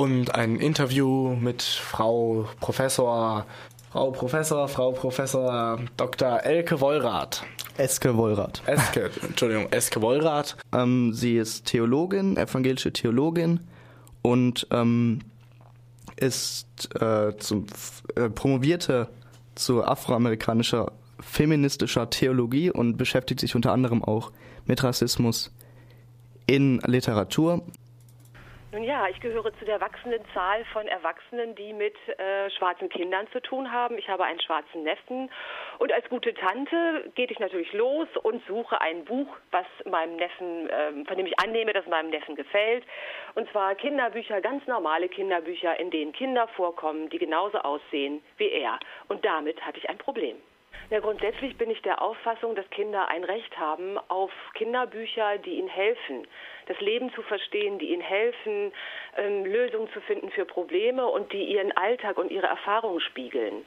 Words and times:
und 0.00 0.34
ein 0.34 0.56
Interview 0.56 1.36
mit 1.36 1.60
Frau 1.60 2.48
Professor, 2.58 3.44
Frau 3.92 4.10
Professor, 4.10 4.66
Frau 4.66 4.92
Professor 4.92 5.78
Dr. 5.98 6.42
Elke 6.42 6.80
Wollrath. 6.80 7.44
Eske 7.76 8.16
Wollrath. 8.16 8.62
Eske, 8.64 9.10
Entschuldigung, 9.20 9.66
Eske 9.70 10.00
Wollrath. 10.00 10.56
Ähm, 10.72 11.12
sie 11.12 11.36
ist 11.36 11.66
Theologin, 11.66 12.38
evangelische 12.38 12.94
Theologin 12.94 13.60
und 14.22 14.66
ähm, 14.70 15.18
ist 16.16 16.94
äh, 16.98 17.36
zum, 17.36 17.66
äh, 18.14 18.30
promovierte 18.30 19.10
zu 19.54 19.84
afroamerikanischer 19.84 20.92
feministischer 21.20 22.08
Theologie 22.08 22.70
und 22.70 22.96
beschäftigt 22.96 23.40
sich 23.40 23.54
unter 23.54 23.72
anderem 23.72 24.02
auch 24.02 24.32
mit 24.64 24.82
Rassismus 24.82 25.52
in 26.46 26.80
Literatur 26.86 27.66
nun 28.72 28.84
ja, 28.84 29.08
ich 29.08 29.20
gehöre 29.20 29.52
zu 29.58 29.64
der 29.64 29.80
wachsenden 29.80 30.22
Zahl 30.32 30.64
von 30.66 30.86
Erwachsenen, 30.86 31.54
die 31.54 31.72
mit 31.72 31.96
äh, 32.18 32.50
schwarzen 32.50 32.88
Kindern 32.88 33.26
zu 33.32 33.40
tun 33.42 33.72
haben. 33.72 33.98
Ich 33.98 34.08
habe 34.08 34.24
einen 34.24 34.40
schwarzen 34.40 34.84
Neffen 34.84 35.30
und 35.78 35.92
als 35.92 36.08
gute 36.08 36.32
Tante 36.34 37.10
gehe 37.14 37.26
ich 37.26 37.38
natürlich 37.38 37.72
los 37.72 38.08
und 38.22 38.44
suche 38.46 38.80
ein 38.80 39.04
Buch, 39.04 39.28
was 39.50 39.66
meinem 39.90 40.16
Neffen, 40.16 40.70
äh, 40.70 41.04
von 41.04 41.16
dem 41.16 41.26
ich 41.26 41.38
annehme, 41.40 41.72
dass 41.72 41.86
meinem 41.86 42.10
Neffen 42.10 42.36
gefällt. 42.36 42.84
Und 43.34 43.50
zwar 43.50 43.74
Kinderbücher, 43.74 44.40
ganz 44.40 44.66
normale 44.66 45.08
Kinderbücher, 45.08 45.78
in 45.80 45.90
denen 45.90 46.12
Kinder 46.12 46.46
vorkommen, 46.48 47.10
die 47.10 47.18
genauso 47.18 47.58
aussehen 47.58 48.22
wie 48.36 48.50
er. 48.50 48.78
Und 49.08 49.24
damit 49.24 49.60
hatte 49.64 49.78
ich 49.78 49.88
ein 49.88 49.98
Problem. 49.98 50.36
Ja, 50.90 50.98
grundsätzlich 50.98 51.56
bin 51.56 51.70
ich 51.70 51.80
der 51.82 52.02
Auffassung, 52.02 52.56
dass 52.56 52.68
Kinder 52.70 53.06
ein 53.06 53.22
Recht 53.22 53.56
haben 53.56 53.96
auf 54.08 54.32
Kinderbücher, 54.54 55.38
die 55.38 55.54
ihnen 55.54 55.68
helfen, 55.68 56.26
das 56.66 56.80
Leben 56.80 57.12
zu 57.12 57.22
verstehen, 57.22 57.78
die 57.78 57.92
ihnen 57.92 58.02
helfen, 58.02 58.72
ähm, 59.16 59.44
Lösungen 59.44 59.88
zu 59.92 60.00
finden 60.00 60.30
für 60.30 60.44
Probleme 60.44 61.06
und 61.06 61.32
die 61.32 61.44
ihren 61.44 61.70
Alltag 61.76 62.18
und 62.18 62.32
ihre 62.32 62.48
Erfahrungen 62.48 62.98
spiegeln. 62.98 63.64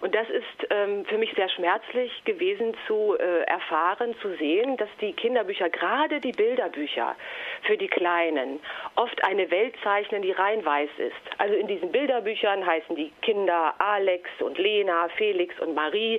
Und 0.00 0.14
das 0.14 0.26
ist 0.30 0.66
ähm, 0.70 1.04
für 1.04 1.18
mich 1.18 1.34
sehr 1.34 1.50
schmerzlich 1.50 2.24
gewesen 2.24 2.74
zu 2.86 3.18
äh, 3.18 3.42
erfahren, 3.42 4.14
zu 4.22 4.34
sehen, 4.36 4.78
dass 4.78 4.88
die 5.02 5.12
Kinderbücher, 5.12 5.68
gerade 5.68 6.20
die 6.20 6.32
Bilderbücher 6.32 7.16
für 7.64 7.76
die 7.76 7.88
Kleinen, 7.88 8.60
oft 8.96 9.22
eine 9.24 9.50
Welt 9.50 9.74
zeichnen, 9.84 10.22
die 10.22 10.32
rein 10.32 10.64
weiß 10.64 10.90
ist. 10.96 11.38
Also 11.38 11.54
in 11.54 11.66
diesen 11.66 11.92
Bilderbüchern 11.92 12.64
heißen 12.64 12.96
die 12.96 13.12
Kinder 13.20 13.74
Alex 13.78 14.30
und 14.40 14.56
Lena, 14.56 15.10
Felix 15.18 15.60
und 15.60 15.74
Marie. 15.74 16.18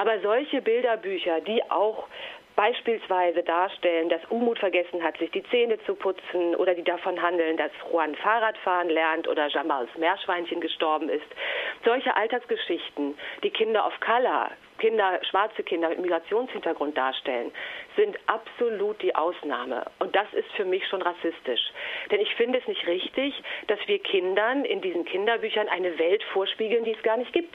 Aber 0.00 0.18
solche 0.20 0.62
Bilderbücher, 0.62 1.42
die 1.42 1.62
auch 1.70 2.06
beispielsweise 2.56 3.42
darstellen, 3.42 4.08
dass 4.08 4.24
Umut 4.30 4.58
vergessen 4.58 5.02
hat, 5.02 5.18
sich 5.18 5.30
die 5.30 5.42
Zähne 5.50 5.78
zu 5.84 5.94
putzen 5.94 6.56
oder 6.56 6.74
die 6.74 6.82
davon 6.82 7.20
handeln, 7.20 7.58
dass 7.58 7.70
Juan 7.90 8.14
Fahrradfahren 8.14 8.88
lernt 8.88 9.28
oder 9.28 9.48
Jamals 9.48 9.90
Meerschweinchen 9.98 10.62
gestorben 10.62 11.10
ist. 11.10 11.26
Solche 11.84 12.16
Alltagsgeschichten, 12.16 13.18
die 13.42 13.50
Kinder 13.50 13.86
of 13.86 13.92
Color, 14.00 14.50
Kinder, 14.78 15.20
schwarze 15.28 15.62
Kinder 15.62 15.90
mit 15.90 16.00
Migrationshintergrund 16.00 16.96
darstellen, 16.96 17.52
sind 17.94 18.18
absolut 18.26 19.02
die 19.02 19.14
Ausnahme. 19.14 19.84
Und 19.98 20.16
das 20.16 20.32
ist 20.32 20.50
für 20.52 20.64
mich 20.64 20.86
schon 20.88 21.02
rassistisch. 21.02 21.60
Denn 22.10 22.20
ich 22.20 22.34
finde 22.36 22.58
es 22.58 22.66
nicht 22.66 22.86
richtig, 22.86 23.34
dass 23.66 23.78
wir 23.86 23.98
Kindern 23.98 24.64
in 24.64 24.80
diesen 24.80 25.04
Kinderbüchern 25.04 25.68
eine 25.68 25.98
Welt 25.98 26.22
vorspiegeln, 26.32 26.84
die 26.84 26.92
es 26.92 27.02
gar 27.02 27.18
nicht 27.18 27.34
gibt. 27.34 27.54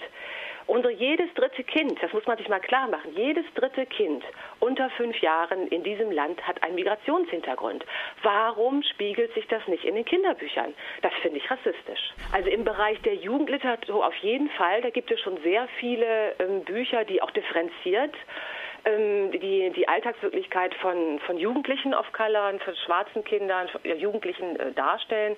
Unsere 0.67 0.93
jedes 0.93 1.31
dritte 1.35 1.63
Kind, 1.63 2.01
das 2.01 2.11
muss 2.11 2.25
man 2.25 2.37
sich 2.37 2.49
mal 2.49 2.59
klar 2.59 2.87
machen, 2.87 3.15
jedes 3.15 3.45
dritte 3.53 3.85
Kind 3.85 4.23
unter 4.59 4.89
fünf 4.91 5.19
Jahren 5.21 5.67
in 5.67 5.83
diesem 5.83 6.11
Land 6.11 6.45
hat 6.47 6.63
einen 6.63 6.75
Migrationshintergrund. 6.75 7.85
Warum 8.23 8.81
spiegelt 8.81 9.33
sich 9.35 9.47
das 9.47 9.67
nicht 9.67 9.83
in 9.83 9.95
den 9.95 10.05
Kinderbüchern? 10.05 10.73
Das 11.01 11.13
finde 11.21 11.37
ich 11.37 11.51
rassistisch. 11.51 12.13
Also 12.31 12.49
im 12.49 12.63
Bereich 12.63 12.99
der 13.01 13.15
Jugendliteratur 13.15 14.05
auf 14.05 14.15
jeden 14.17 14.49
Fall, 14.51 14.81
da 14.81 14.89
gibt 14.89 15.11
es 15.11 15.19
schon 15.19 15.37
sehr 15.43 15.67
viele 15.79 16.35
ähm, 16.39 16.63
Bücher, 16.63 17.05
die 17.05 17.21
auch 17.21 17.31
differenziert 17.31 18.15
ähm, 18.85 19.31
die, 19.31 19.71
die 19.75 19.87
Alltagswirklichkeit 19.87 20.73
von, 20.75 21.19
von 21.25 21.37
Jugendlichen 21.37 21.93
of 21.93 22.11
Color, 22.13 22.59
von 22.59 22.75
schwarzen 22.85 23.23
Kindern, 23.23 23.67
von, 23.69 23.81
Jugendlichen 23.99 24.59
äh, 24.59 24.71
darstellen. 24.73 25.35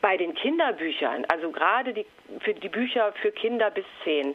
Bei 0.00 0.16
den 0.16 0.34
Kinderbüchern, 0.34 1.26
also 1.28 1.50
gerade 1.50 1.92
die, 1.92 2.06
für 2.40 2.54
die 2.54 2.68
Bücher 2.68 3.12
für 3.20 3.32
Kinder 3.32 3.70
bis 3.70 3.84
zehn, 4.04 4.32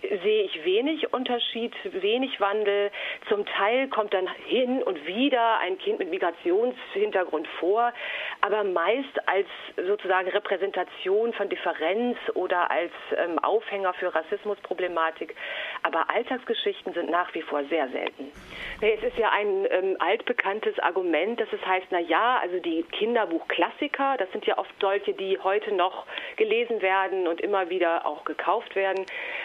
sehe 0.00 0.42
ich 0.44 0.64
wenig 0.64 1.12
Unterschied, 1.12 1.72
wenig 1.84 2.40
Wandel. 2.40 2.90
Zum 3.28 3.44
Teil 3.46 3.88
kommt 3.88 4.14
dann 4.14 4.28
hin 4.46 4.82
und 4.82 5.06
wieder 5.06 5.58
ein 5.58 5.78
Kind 5.78 5.98
mit 5.98 6.10
Migrationshintergrund 6.10 7.46
vor, 7.60 7.92
aber 8.40 8.64
meist 8.64 9.28
als 9.28 9.46
sozusagen 9.76 10.28
Repräsentation 10.28 11.32
von 11.32 11.48
Differenz 11.48 12.16
oder 12.34 12.70
als 12.70 12.92
ähm, 13.16 13.38
Aufhänger 13.38 13.94
für 13.94 14.14
Rassismusproblematik. 14.14 15.34
Aber 15.82 16.10
Alltagsgeschichten 16.10 16.92
sind 16.92 17.10
nach 17.10 17.32
wie 17.34 17.42
vor 17.42 17.64
sehr 17.64 17.88
selten. 17.88 18.32
Es 18.80 19.02
ist 19.02 19.18
ja 19.18 19.30
ein 19.30 19.66
ähm, 19.70 19.96
altbekanntes 19.98 20.78
Argument, 20.78 21.40
dass 21.40 21.52
es 21.52 21.64
heißt, 21.64 21.86
na 21.90 22.00
ja, 22.00 22.38
also 22.40 22.58
die 22.60 22.82
Kinderbuchklassiker, 22.92 24.16
das 24.18 24.30
sind 24.32 24.46
ja 24.46 24.58
oft 24.58 24.74
solche, 24.80 25.12
die 25.14 25.38
heute 25.38 25.72
noch 25.72 26.06
gelesen 26.36 26.82
werden 26.82 27.26
und 27.26 27.40
immer 27.40 27.70
wieder 27.70 28.06
auch 28.06 28.24
gekauft 28.24 28.74
werden, 28.76 29.04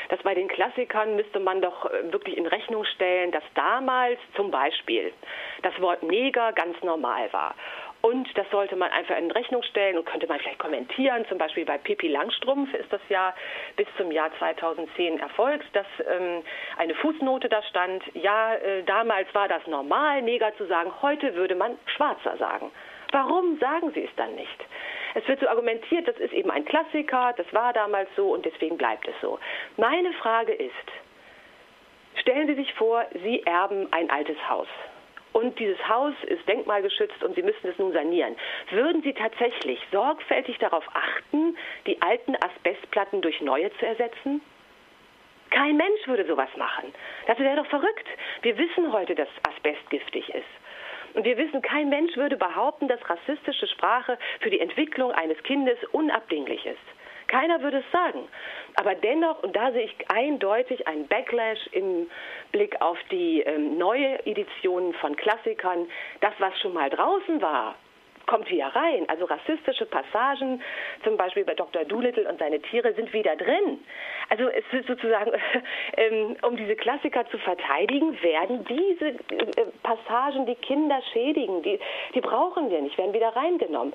dass 0.09 0.21
bei 0.23 0.33
den 0.33 0.40
Klassikern 0.47 1.15
müsste 1.15 1.39
man 1.39 1.61
doch 1.61 1.85
äh, 1.85 2.11
wirklich 2.11 2.37
in 2.37 2.45
Rechnung 2.45 2.85
stellen, 2.85 3.31
dass 3.31 3.43
damals 3.55 4.19
zum 4.35 4.51
Beispiel 4.51 5.13
das 5.61 5.79
Wort 5.81 6.03
Neger 6.03 6.53
ganz 6.53 6.81
normal 6.83 7.31
war. 7.33 7.55
Und 8.01 8.27
das 8.35 8.49
sollte 8.49 8.75
man 8.75 8.91
einfach 8.91 9.15
in 9.15 9.29
Rechnung 9.29 9.61
stellen 9.63 9.97
und 9.97 10.05
könnte 10.05 10.25
man 10.25 10.39
vielleicht 10.39 10.57
kommentieren. 10.57 11.23
Zum 11.29 11.37
Beispiel 11.37 11.65
bei 11.65 11.77
Pippi 11.77 12.07
Langstrumpf 12.07 12.73
ist 12.73 12.91
das 12.91 13.01
ja 13.09 13.33
bis 13.75 13.87
zum 13.95 14.11
Jahr 14.11 14.31
2010 14.39 15.19
erfolgt, 15.19 15.67
dass 15.73 15.85
ähm, 16.09 16.41
eine 16.77 16.95
Fußnote 16.95 17.47
da 17.47 17.61
stand, 17.63 18.03
ja, 18.15 18.55
äh, 18.55 18.83
damals 18.83 19.33
war 19.35 19.47
das 19.47 19.65
normal, 19.67 20.23
Neger 20.23 20.55
zu 20.57 20.65
sagen, 20.65 20.91
heute 21.03 21.35
würde 21.35 21.53
man 21.53 21.77
Schwarzer 21.85 22.37
sagen. 22.37 22.71
Warum 23.11 23.59
sagen 23.59 23.91
Sie 23.93 24.03
es 24.03 24.15
dann 24.15 24.33
nicht? 24.33 24.65
Es 25.13 25.27
wird 25.27 25.39
so 25.39 25.47
argumentiert, 25.47 26.07
das 26.07 26.17
ist 26.17 26.33
eben 26.33 26.51
ein 26.51 26.65
Klassiker, 26.65 27.33
das 27.35 27.51
war 27.53 27.73
damals 27.73 28.09
so 28.15 28.31
und 28.33 28.45
deswegen 28.45 28.77
bleibt 28.77 29.07
es 29.07 29.15
so. 29.21 29.39
Meine 29.77 30.13
Frage 30.13 30.53
ist, 30.53 30.71
stellen 32.15 32.47
Sie 32.47 32.55
sich 32.55 32.73
vor, 32.73 33.05
Sie 33.23 33.43
erben 33.43 33.91
ein 33.91 34.09
altes 34.09 34.37
Haus. 34.49 34.67
Und 35.33 35.57
dieses 35.59 35.87
Haus 35.87 36.13
ist 36.27 36.45
denkmalgeschützt 36.47 37.23
und 37.23 37.35
Sie 37.35 37.41
müssen 37.41 37.67
es 37.69 37.77
nun 37.77 37.93
sanieren. 37.93 38.35
Würden 38.69 39.01
Sie 39.01 39.13
tatsächlich 39.13 39.79
sorgfältig 39.91 40.57
darauf 40.57 40.85
achten, 40.93 41.57
die 41.87 42.01
alten 42.01 42.35
Asbestplatten 42.35 43.21
durch 43.21 43.39
neue 43.41 43.71
zu 43.77 43.85
ersetzen? 43.85 44.41
Kein 45.51 45.77
Mensch 45.77 46.07
würde 46.07 46.25
sowas 46.25 46.49
machen. 46.57 46.93
Das 47.27 47.37
wäre 47.39 47.57
doch 47.57 47.67
verrückt. 47.67 48.07
Wir 48.41 48.57
wissen 48.57 48.91
heute, 48.91 49.15
dass 49.15 49.27
Asbest 49.47 49.89
giftig 49.89 50.29
ist. 50.29 50.45
Und 51.13 51.25
wir 51.25 51.37
wissen, 51.37 51.61
kein 51.61 51.89
Mensch 51.89 52.15
würde 52.15 52.37
behaupten, 52.37 52.87
dass 52.87 52.99
rassistische 53.09 53.67
Sprache 53.67 54.17
für 54.39 54.49
die 54.49 54.59
Entwicklung 54.59 55.11
eines 55.11 55.41
Kindes 55.43 55.77
unabdinglich 55.91 56.65
ist. 56.65 56.77
Keiner 57.27 57.61
würde 57.61 57.77
es 57.77 57.91
sagen. 57.91 58.27
Aber 58.75 58.93
dennoch, 58.93 59.41
und 59.43 59.55
da 59.55 59.71
sehe 59.71 59.85
ich 59.85 60.11
eindeutig 60.11 60.87
einen 60.87 61.07
Backlash 61.07 61.65
im 61.71 62.09
Blick 62.51 62.81
auf 62.81 62.97
die 63.09 63.41
ähm, 63.41 63.77
neue 63.77 64.25
Editionen 64.25 64.93
von 64.95 65.15
Klassikern, 65.15 65.87
das, 66.19 66.33
was 66.39 66.59
schon 66.59 66.73
mal 66.73 66.89
draußen 66.89 67.41
war, 67.41 67.75
kommt 68.25 68.49
wieder 68.49 68.67
rein. 68.67 69.05
Also 69.07 69.25
rassistische 69.25 69.85
Passagen, 69.85 70.61
zum 71.03 71.17
Beispiel 71.17 71.45
bei 71.45 71.53
Dr. 71.53 71.85
Doolittle 71.85 72.27
und 72.27 72.39
seine 72.39 72.61
Tiere, 72.61 72.93
sind 72.93 73.11
wieder 73.13 73.35
drin. 73.35 73.79
Also 74.29 74.47
es 74.47 74.63
ist 74.71 74.87
sozusagen, 74.87 75.31
ähm, 75.97 76.37
um 76.41 76.55
diese 76.55 76.75
Klassiker 76.75 77.27
zu 77.29 77.37
verteidigen, 77.39 78.21
werden 78.21 78.65
diese 78.65 79.09
äh, 79.09 79.65
Passagen, 79.83 80.45
die 80.45 80.55
Kinder 80.55 81.01
schädigen, 81.13 81.61
die, 81.63 81.79
die 82.13 82.21
brauchen 82.21 82.69
wir 82.69 82.81
nicht, 82.81 82.97
werden 82.97 83.13
wieder 83.13 83.35
reingenommen. 83.35 83.93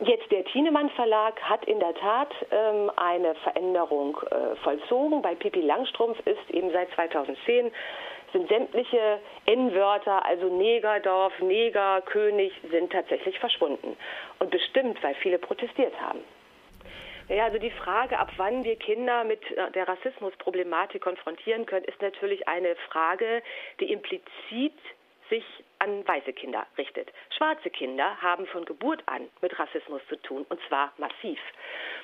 Jetzt 0.00 0.30
der 0.30 0.44
Thienemann 0.44 0.90
Verlag 0.90 1.40
hat 1.42 1.64
in 1.64 1.80
der 1.80 1.92
Tat 1.94 2.32
ähm, 2.52 2.88
eine 2.94 3.34
Veränderung 3.36 4.16
äh, 4.30 4.54
vollzogen. 4.62 5.22
Bei 5.22 5.34
Pippi 5.34 5.60
Langstrumpf 5.60 6.16
ist 6.24 6.50
eben 6.50 6.70
seit 6.70 6.88
2010 6.92 7.72
sind 8.32 8.48
sämtliche 8.48 9.20
N-Wörter, 9.46 10.24
also 10.24 10.48
Negerdorf, 10.56 11.38
Neger, 11.40 12.02
König, 12.02 12.52
sind 12.70 12.92
tatsächlich 12.92 13.38
verschwunden. 13.38 13.96
Und 14.38 14.50
bestimmt, 14.50 15.02
weil 15.02 15.14
viele 15.16 15.38
protestiert 15.38 15.98
haben. 16.00 16.20
Ja, 17.28 17.44
also 17.44 17.58
die 17.58 17.70
Frage, 17.70 18.18
ab 18.18 18.30
wann 18.38 18.64
wir 18.64 18.76
Kinder 18.76 19.22
mit 19.24 19.42
äh, 19.50 19.70
der 19.72 19.86
Rassismusproblematik 19.86 21.02
konfrontieren 21.02 21.66
können, 21.66 21.84
ist 21.84 22.00
natürlich 22.00 22.48
eine 22.48 22.74
Frage, 22.90 23.42
die 23.80 23.92
implizit 23.92 24.72
sich 25.28 25.44
an 25.78 26.06
weiße 26.06 26.32
Kinder 26.32 26.66
richtet. 26.78 27.12
Schwarze 27.36 27.68
Kinder 27.70 28.20
haben 28.22 28.46
von 28.46 28.64
Geburt 28.64 29.02
an 29.06 29.28
mit 29.42 29.58
Rassismus 29.58 30.00
zu 30.08 30.16
tun, 30.22 30.46
und 30.48 30.58
zwar 30.68 30.92
massiv. 30.96 31.38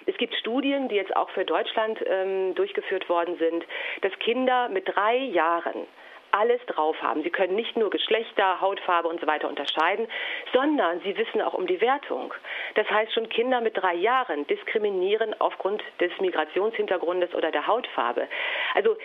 Es 0.06 0.16
gibt 0.18 0.34
Studien, 0.34 0.88
die 0.88 0.96
jetzt 0.96 1.16
auch 1.16 1.30
für 1.30 1.44
Deutschland 1.44 1.98
ähm, 2.06 2.54
durchgeführt 2.54 3.08
worden 3.08 3.36
sind, 3.38 3.64
dass 4.02 4.12
Kinder 4.18 4.68
mit 4.68 4.86
drei 4.94 5.16
Jahren 5.16 5.86
alles 6.34 6.60
drauf 6.66 7.00
haben. 7.00 7.22
Sie 7.22 7.30
können 7.30 7.54
nicht 7.54 7.76
nur 7.76 7.90
Geschlechter, 7.90 8.60
Hautfarbe 8.60 9.08
und 9.08 9.20
so 9.20 9.26
weiter 9.26 9.48
unterscheiden, 9.48 10.08
sondern 10.52 11.00
sie 11.00 11.16
wissen 11.16 11.40
auch 11.40 11.54
um 11.54 11.66
die 11.66 11.80
Wertung. 11.80 12.34
Das 12.74 12.90
heißt, 12.90 13.12
schon 13.12 13.28
Kinder 13.28 13.60
mit 13.60 13.76
drei 13.76 13.94
Jahren 13.94 14.46
diskriminieren 14.46 15.34
aufgrund 15.38 15.82
des 16.00 16.10
Migrationshintergrundes 16.20 17.34
oder 17.34 17.50
der 17.52 17.66
Hautfarbe. 17.66 18.26
Also 18.74 18.96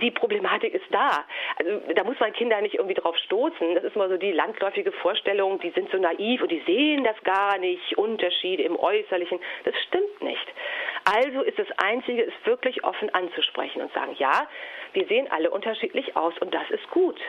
die, 0.00 0.10
Problematik 0.10 0.72
ist 0.72 0.86
da. 0.90 1.24
Also 1.58 1.80
da 1.94 2.04
muss 2.04 2.18
man 2.20 2.32
Kinder 2.32 2.60
nicht 2.60 2.74
irgendwie 2.74 2.94
drauf 2.94 3.16
stoßen. 3.18 3.74
Das 3.74 3.84
ist 3.84 3.96
mal 3.96 4.08
so 4.08 4.16
die 4.16 4.32
landläufige 4.32 4.92
Vorstellung, 4.92 5.58
die 5.60 5.70
sind 5.70 5.90
so 5.90 5.98
naiv 5.98 6.40
und 6.40 6.50
die 6.50 6.62
sehen 6.66 7.04
das 7.04 7.20
gar 7.24 7.58
nicht, 7.58 7.98
Unterschiede 7.98 8.62
im 8.62 8.78
Äußerlichen. 8.78 9.38
Das 9.64 9.74
stimmt 9.88 10.22
nicht. 10.22 10.46
Also 11.04 11.42
ist 11.42 11.58
das 11.58 11.70
Einzige, 11.76 12.24
es 12.24 12.32
wirklich 12.46 12.82
offen 12.82 13.12
anzusprechen 13.14 13.82
und 13.82 13.92
sagen, 13.92 14.16
ja, 14.18 14.48
wir 14.94 15.06
sehen 15.06 15.30
alle 15.30 15.50
unterschiedlich 15.50 16.16
aus 16.16 16.34
und 16.38 16.54
das 16.54 16.68
ist 16.70 16.88
gut. 16.90 17.20